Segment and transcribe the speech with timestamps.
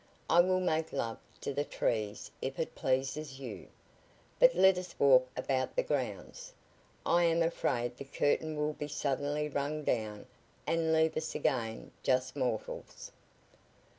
[0.31, 3.67] "I will make love to the trees if it pleases you.
[4.39, 6.53] But let us walk about the grounds.
[7.05, 10.25] I am afraid the curtain will be suddenly rung down
[10.65, 13.11] and leave us again just mortals."